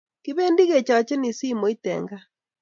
[0.23, 2.23] Kibendi ke chacheni simot en gaa